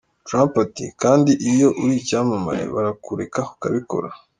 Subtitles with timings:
[0.27, 4.09] Trump ati “kandi iyo uri icyamamare barakureka ukabikora.